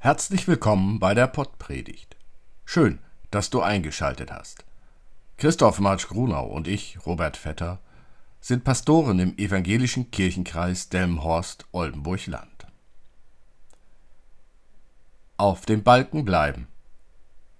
Herzlich 0.00 0.46
willkommen 0.46 1.00
bei 1.00 1.12
der 1.12 1.26
Pottpredigt. 1.26 2.14
Schön, 2.64 3.00
dass 3.32 3.50
du 3.50 3.62
eingeschaltet 3.62 4.30
hast. 4.30 4.64
Christoph 5.38 5.80
Marsch 5.80 6.06
Grunau 6.06 6.46
und 6.46 6.68
ich, 6.68 7.04
Robert 7.04 7.36
Vetter, 7.36 7.80
sind 8.40 8.62
Pastoren 8.62 9.18
im 9.18 9.36
evangelischen 9.36 10.12
Kirchenkreis 10.12 10.88
Delmenhorst-Oldenburg-Land. 10.90 12.68
Auf 15.36 15.66
dem 15.66 15.82
Balken 15.82 16.24
bleiben. 16.24 16.68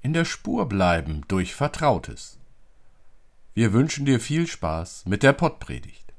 In 0.00 0.12
der 0.12 0.24
Spur 0.24 0.68
bleiben 0.68 1.22
durch 1.26 1.56
Vertrautes. 1.56 2.38
Wir 3.54 3.72
wünschen 3.72 4.06
dir 4.06 4.20
viel 4.20 4.46
Spaß 4.46 5.06
mit 5.06 5.24
der 5.24 5.32
Pottpredigt. 5.32 6.12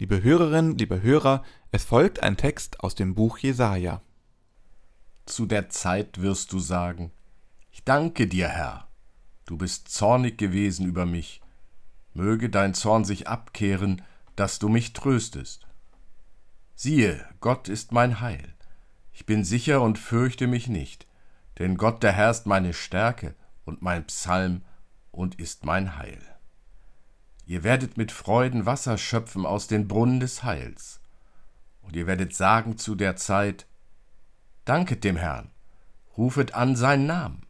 Liebe 0.00 0.24
Hörerinnen, 0.24 0.76
liebe 0.76 1.02
Hörer, 1.02 1.44
es 1.70 1.84
folgt 1.84 2.20
ein 2.24 2.36
Text 2.36 2.80
aus 2.80 2.96
dem 2.96 3.14
Buch 3.14 3.38
Jesaja. 3.38 4.02
Zu 5.26 5.46
der 5.46 5.70
Zeit 5.70 6.20
wirst 6.20 6.52
du 6.52 6.58
sagen: 6.58 7.10
Ich 7.70 7.84
danke 7.84 8.26
dir, 8.26 8.48
Herr. 8.48 8.88
Du 9.46 9.56
bist 9.56 9.88
zornig 9.88 10.38
gewesen 10.38 10.86
über 10.86 11.06
mich. 11.06 11.40
Möge 12.12 12.48
dein 12.50 12.74
Zorn 12.74 13.04
sich 13.04 13.28
abkehren, 13.28 14.02
dass 14.36 14.58
du 14.58 14.68
mich 14.68 14.92
tröstest. 14.92 15.66
Siehe, 16.74 17.24
Gott 17.40 17.68
ist 17.68 17.92
mein 17.92 18.20
Heil. 18.20 18.54
Ich 19.12 19.26
bin 19.26 19.44
sicher 19.44 19.80
und 19.80 19.98
fürchte 19.98 20.46
mich 20.46 20.68
nicht, 20.68 21.06
denn 21.58 21.76
Gott 21.76 22.02
der 22.02 22.12
Herr 22.12 22.30
ist 22.30 22.46
meine 22.46 22.72
Stärke 22.72 23.34
und 23.64 23.80
mein 23.80 24.06
Psalm 24.06 24.62
und 25.10 25.38
ist 25.38 25.64
mein 25.64 25.96
Heil. 25.96 26.20
Ihr 27.46 27.62
werdet 27.62 27.96
mit 27.96 28.10
Freuden 28.10 28.66
Wasser 28.66 28.98
schöpfen 28.98 29.46
aus 29.46 29.66
den 29.66 29.86
Brunnen 29.86 30.18
des 30.18 30.42
Heils. 30.42 31.00
Und 31.82 31.94
ihr 31.94 32.06
werdet 32.06 32.34
sagen 32.34 32.78
zu 32.78 32.94
der 32.94 33.16
Zeit, 33.16 33.66
Danket 34.64 35.04
dem 35.04 35.16
Herrn, 35.16 35.50
rufet 36.16 36.54
an 36.54 36.74
seinen 36.74 37.06
Namen, 37.06 37.46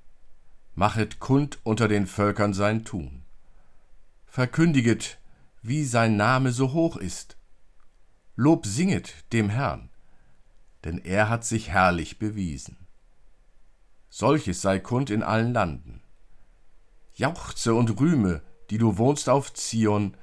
machet 0.74 1.20
kund 1.20 1.58
unter 1.62 1.86
den 1.86 2.08
Völkern 2.08 2.52
sein 2.52 2.84
Tun. 2.84 3.22
Verkündiget, 4.26 5.18
wie 5.62 5.84
sein 5.84 6.16
Name 6.16 6.50
so 6.50 6.72
hoch 6.72 6.96
ist. 6.96 7.36
Lob 8.34 8.66
singet 8.66 9.14
dem 9.32 9.48
Herrn, 9.48 9.90
denn 10.82 10.98
er 10.98 11.28
hat 11.28 11.44
sich 11.44 11.68
herrlich 11.68 12.18
bewiesen. 12.18 12.78
Solches 14.10 14.60
sei 14.60 14.80
kund 14.80 15.08
in 15.08 15.22
allen 15.22 15.52
Landen. 15.52 16.02
Jauchze 17.14 17.74
und 17.74 18.00
rühme, 18.00 18.42
die 18.70 18.78
du 18.78 18.98
wohnst 18.98 19.28
auf 19.28 19.54
Zion, 19.54 20.16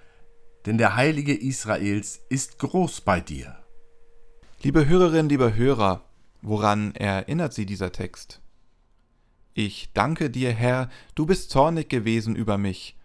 denn 0.65 0.77
der 0.77 0.97
Heilige 0.97 1.33
Israels 1.33 2.19
ist 2.27 2.59
groß 2.59 2.99
bei 2.99 3.21
dir. 3.21 3.57
Liebe 4.61 4.85
Hörerinnen, 4.85 5.29
liebe 5.29 5.55
Hörer, 5.55 6.03
woran 6.41 6.95
erinnert 6.95 7.53
Sie 7.53 7.65
dieser 7.65 7.91
Text? 7.91 8.41
Ich 9.53 9.91
danke 9.93 10.29
dir, 10.29 10.51
Herr, 10.51 10.89
du 11.15 11.25
bist 11.25 11.49
zornig 11.49 11.89
gewesen 11.89 12.35
über 12.35 12.57
mich. 12.57 12.97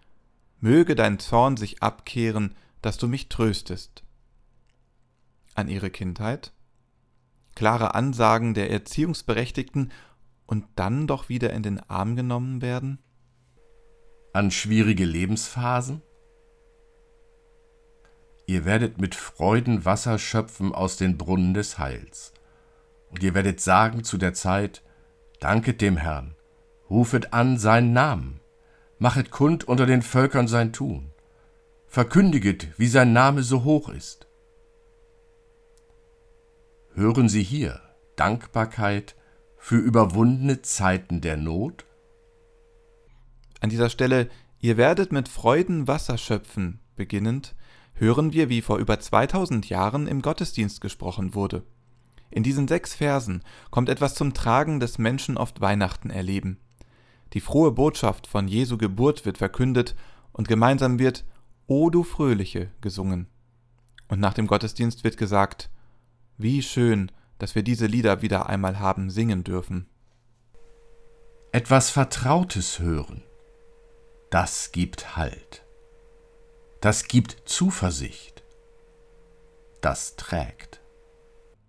Möge 0.61 0.95
dein 0.95 1.19
Zorn 1.19 1.57
sich 1.57 1.83
abkehren, 1.83 2.55
dass 2.83 2.99
du 2.99 3.09
mich 3.09 3.29
tröstest. 3.29 4.05
An 5.55 5.69
ihre 5.69 5.91
Kindheit? 5.91 6.53
Klare 7.55 7.95
Ansagen 7.95 8.55
der 8.55 8.71
Erziehungsberechtigten 8.71 9.93
und 10.47 10.67
dann 10.77 11.07
doch 11.07 11.29
wieder 11.29 11.53
in 11.53 11.63
den 11.63 11.81
Arm 11.81 12.15
genommen 12.17 12.63
werden? 12.63 12.99
an 14.37 14.51
schwierige 14.51 15.07
Lebensphasen? 15.07 16.03
Ihr 18.47 18.67
werdet 18.67 19.01
mit 19.01 19.15
Freuden 19.15 19.87
Wasser 19.87 20.19
schöpfen 20.19 20.75
aus 20.75 20.99
den 20.99 21.17
Brunnen 21.17 21.55
des 21.55 21.79
Heils. 21.79 22.35
Und 23.17 23.23
ihr 23.23 23.33
werdet 23.33 23.63
sagen 23.63 24.05
zu 24.05 24.19
der 24.19 24.35
Zeit, 24.35 24.83
Danket 25.41 25.81
dem 25.81 25.97
Herrn, 25.97 26.35
rufet 26.91 27.33
an 27.33 27.57
seinen 27.57 27.95
Namen, 27.95 28.41
machet 28.99 29.31
kund 29.31 29.65
unter 29.65 29.87
den 29.87 30.03
Völkern 30.03 30.49
sein 30.49 30.75
Tun, 30.75 31.13
verkündiget, 31.87 32.79
wie 32.79 32.89
sein 32.89 33.15
Name 33.15 33.43
so 33.43 33.65
hoch 33.65 33.89
ist. 33.89 34.27
Hören 36.93 37.31
Sie 37.31 37.43
hier 37.43 37.81
Dankbarkeit 38.17 39.17
für 39.57 39.79
überwundene 39.79 40.61
Zeiten 40.61 41.23
der 41.23 41.39
Not? 41.39 41.87
An 43.63 43.71
dieser 43.71 43.89
Stelle 43.89 44.29
Ihr 44.61 44.77
werdet 44.77 45.11
mit 45.11 45.31
Freuden 45.31 45.89
Wasser 45.89 46.19
schöpfen 46.19 46.81
beginnend, 46.97 47.55
hören 47.95 48.35
wir, 48.35 48.51
wie 48.51 48.61
vor 48.61 48.77
über 48.77 49.01
2000 49.01 49.71
Jahren 49.71 50.07
im 50.07 50.21
Gottesdienst 50.21 50.83
gesprochen 50.83 51.33
wurde. 51.33 51.63
In 52.31 52.43
diesen 52.43 52.69
sechs 52.69 52.95
Versen 52.95 53.43
kommt 53.71 53.89
etwas 53.89 54.15
zum 54.15 54.35
Tragen, 54.35 54.81
das 54.81 54.99
Menschen 54.99 55.37
oft 55.37 55.61
Weihnachten 55.61 56.11
erleben. 56.11 56.59
Die 57.33 57.41
frohe 57.41 57.73
Botschaft 57.73 58.27
von 58.27 58.49
Jesu 58.49 58.79
Geburt 58.79 59.25
wird 59.25 59.39
verkündet 59.39 59.95
und 60.33 60.49
gemeinsam 60.49 60.99
wird 60.99 61.25
O 61.67 61.91
du 61.91 62.03
Fröhliche 62.03 62.71
gesungen. 62.81 63.27
Und 64.09 64.21
nach 64.21 64.35
dem 64.35 64.47
Gottesdienst 64.47 65.05
wird 65.05 65.17
gesagt, 65.17 65.71
wie 66.37 66.63
schön, 66.63 67.11
dass 67.39 67.55
wir 67.55 67.63
diese 67.63 67.87
Lieder 67.87 68.23
wieder 68.23 68.49
einmal 68.49 68.79
haben 68.79 69.11
singen 69.11 69.43
dürfen. 69.45 69.87
Etwas 71.53 71.91
Vertrautes 71.91 72.79
hören 72.79 73.23
das 74.31 74.73
gibt 74.73 75.17
Halt. 75.17 75.65
Das 76.81 77.07
gibt 77.09 77.49
Zuversicht. 77.49 78.43
Das 79.81 80.17
trägt. 80.17 80.76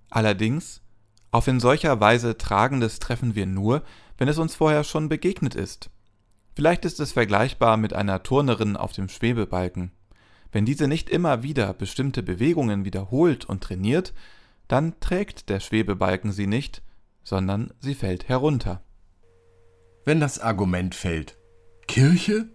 Allerdings, 0.09 0.81
auf 1.31 1.47
in 1.47 1.59
solcher 1.59 1.99
Weise 1.99 2.37
Tragendes 2.37 2.99
treffen 2.99 3.35
wir 3.35 3.45
nur, 3.45 3.83
wenn 4.17 4.27
es 4.27 4.37
uns 4.37 4.55
vorher 4.55 4.83
schon 4.83 5.09
begegnet 5.09 5.55
ist. 5.55 5.89
Vielleicht 6.55 6.85
ist 6.85 6.99
es 6.99 7.11
vergleichbar 7.11 7.77
mit 7.77 7.93
einer 7.93 8.23
Turnerin 8.23 8.77
auf 8.77 8.91
dem 8.91 9.09
Schwebebalken. 9.09 9.91
Wenn 10.51 10.65
diese 10.65 10.87
nicht 10.87 11.09
immer 11.09 11.43
wieder 11.43 11.73
bestimmte 11.73 12.23
Bewegungen 12.23 12.85
wiederholt 12.85 13.45
und 13.45 13.63
trainiert, 13.63 14.13
dann 14.67 14.99
trägt 14.99 15.49
der 15.49 15.59
Schwebebalken 15.59 16.31
sie 16.31 16.47
nicht, 16.47 16.81
sondern 17.23 17.73
sie 17.79 17.93
fällt 17.93 18.27
herunter. 18.27 18.81
Wenn 20.05 20.19
das 20.19 20.39
Argument 20.39 20.95
fällt, 20.95 21.37
Kirche? 21.87 22.49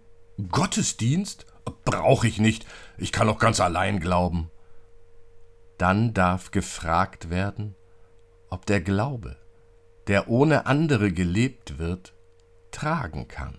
Gottesdienst? 0.49 1.45
Brauche 1.85 2.27
ich 2.27 2.39
nicht, 2.39 2.65
ich 2.97 3.11
kann 3.11 3.29
auch 3.29 3.39
ganz 3.39 3.59
allein 3.61 3.99
glauben. 3.99 4.49
Dann 5.77 6.13
darf 6.13 6.51
gefragt 6.51 7.29
werden, 7.29 7.75
ob 8.49 8.65
der 8.65 8.81
Glaube, 8.81 9.37
der 10.07 10.29
ohne 10.29 10.65
andere 10.65 11.11
gelebt 11.11 11.79
wird, 11.79 12.13
tragen 12.71 13.27
kann. 13.27 13.57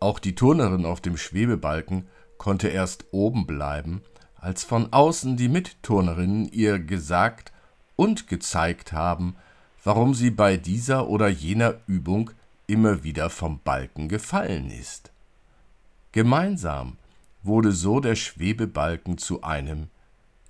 Auch 0.00 0.18
die 0.18 0.34
Turnerin 0.34 0.84
auf 0.84 1.00
dem 1.00 1.16
Schwebebalken 1.16 2.08
konnte 2.38 2.68
erst 2.68 3.06
oben 3.10 3.46
bleiben, 3.46 4.02
als 4.36 4.64
von 4.64 4.92
außen 4.92 5.36
die 5.36 5.48
Mitturnerinnen 5.48 6.46
ihr 6.52 6.78
gesagt 6.78 7.52
und 7.96 8.28
gezeigt 8.28 8.92
haben, 8.92 9.36
warum 9.82 10.14
sie 10.14 10.30
bei 10.30 10.56
dieser 10.56 11.08
oder 11.08 11.28
jener 11.28 11.76
Übung 11.86 12.30
immer 12.66 13.02
wieder 13.04 13.30
vom 13.30 13.60
Balken 13.60 14.08
gefallen 14.08 14.70
ist. 14.70 15.12
Gemeinsam 16.12 16.96
wurde 17.42 17.72
so 17.72 18.00
der 18.00 18.14
Schwebebalken 18.14 19.18
zu 19.18 19.42
einem, 19.42 19.88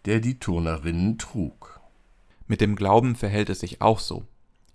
der 0.06 0.20
die 0.20 0.38
Turnerinnen 0.38 1.18
trug. 1.18 1.80
Mit 2.46 2.60
dem 2.60 2.76
Glauben 2.76 3.16
verhält 3.16 3.48
es 3.48 3.60
sich 3.60 3.80
auch 3.80 3.98
so. 3.98 4.26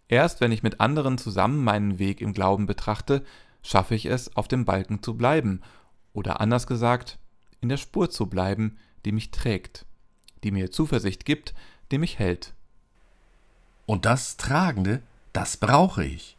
Erst 0.08 0.42
wenn 0.42 0.52
ich 0.52 0.64
mit 0.64 0.80
anderen 0.80 1.18
zusammen 1.18 1.64
meinen 1.64 2.00
Weg 2.00 2.20
im 2.22 2.34
Glauben 2.34 2.66
betrachte, 2.66 3.24
schaffe 3.62 3.94
ich 3.94 4.06
es, 4.08 4.36
auf 4.36 4.48
dem 4.48 4.66
Balken 4.66 5.04
zu 5.04 5.16
bleiben, 5.16 5.62
oder 6.14 6.42
anders 6.42 6.66
gesagt, 6.66 7.20
in 7.62 7.70
der 7.70 7.78
Spur 7.78 8.10
zu 8.10 8.26
bleiben, 8.26 8.78
die 9.06 9.12
mich 9.12 9.30
trägt, 9.32 9.86
die 10.44 10.52
mir 10.52 10.72
Zuversicht 10.72 11.26
gibt, 11.26 11.54
die 11.92 12.00
mich 12.00 12.18
hält. 12.18 12.54
Und 13.86 14.06
das 14.06 14.38
Tragende, 14.38 15.04
das 15.34 15.58
brauche 15.58 16.04
ich. 16.04 16.38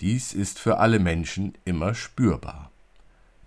Dies 0.00 0.32
ist 0.32 0.58
für 0.58 0.78
alle 0.78 0.98
Menschen 0.98 1.56
immer 1.64 1.94
spürbar. 1.94 2.70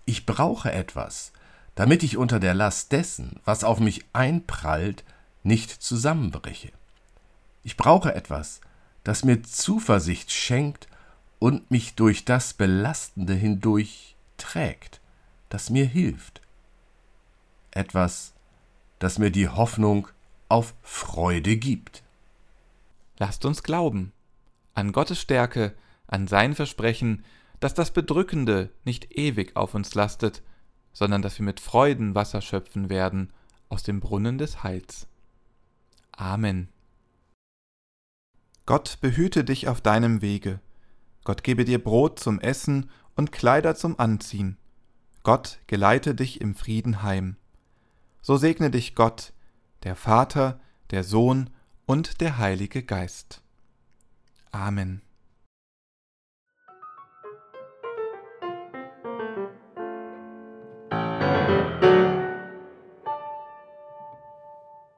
Ich 0.06 0.25
brauche 0.25 0.71
etwas, 0.71 1.33
damit 1.75 2.04
ich 2.04 2.18
unter 2.18 2.39
der 2.39 2.54
Last 2.54 2.92
dessen, 2.92 3.39
was 3.45 3.63
auf 3.63 3.80
mich 3.80 4.06
einprallt, 4.13 5.04
nicht 5.44 5.69
zusammenbreche. 5.69 6.72
Ich 7.63 7.77
brauche 7.77 8.16
etwas, 8.16 8.62
das 9.04 9.24
mir 9.24 9.44
Zuversicht 9.44 10.31
schenkt 10.31 10.88
und 11.39 11.69
mich 11.69 11.95
durch 11.95 12.25
das 12.25 12.54
Belastende 12.54 13.33
hindurch 13.33 14.16
trägt, 14.38 15.01
das 15.50 15.69
mir 15.69 15.86
hilft. 15.86 16.42
Etwas, 17.72 18.33
das 19.00 19.19
mir 19.19 19.31
die 19.31 19.50
Hoffnung 19.50 20.07
auf 20.48 20.74
Freude 20.81 21.57
gibt. 21.57 22.04
Lasst 23.18 23.45
uns 23.45 23.63
glauben 23.63 24.12
an 24.75 24.92
Gottes 24.92 25.19
Stärke, 25.19 25.74
an 26.06 26.27
sein 26.27 26.54
Versprechen, 26.54 27.24
dass 27.60 27.74
das 27.74 27.92
Bedrückende 27.92 28.69
nicht 28.83 29.18
ewig 29.18 29.56
auf 29.56 29.74
uns 29.74 29.95
lastet, 29.95 30.44
sondern 30.95 31.21
dass 31.21 31.38
wir 31.38 31.45
mit 31.45 31.59
Freuden 31.59 32.15
Wasser 32.15 32.42
schöpfen 32.42 32.89
werden 32.89 33.31
aus 33.68 33.83
dem 33.83 34.00
Brunnen 34.00 34.38
des 34.38 34.63
Heils. 34.63 35.07
Amen. 36.13 36.69
Gott 38.65 39.00
behüte 39.01 39.44
dich 39.44 39.68
auf 39.68 39.81
deinem 39.81 40.21
Wege. 40.21 40.62
Gott 41.25 41.44
gebe 41.44 41.65
dir 41.65 41.83
Brot 41.83 42.18
zum 42.18 42.39
Essen 42.39 42.89
und 43.15 43.33
Kleider 43.33 43.75
zum 43.75 44.00
Anziehen. 44.00 44.57
Gott 45.21 45.59
geleite 45.68 46.15
dich 46.15 46.39
im 46.39 46.56
Frieden 46.56 47.03
heim. 47.03 47.36
So 48.21 48.38
segne 48.38 48.71
dich 48.71 48.95
Gott, 48.95 49.33
der 49.83 49.98
Vater, 49.98 50.62
der 50.91 51.03
Sohn 51.03 51.50
und 51.86 52.21
der 52.21 52.38
Heilige 52.38 52.83
Geist. 52.83 53.41
Amen. 54.51 55.01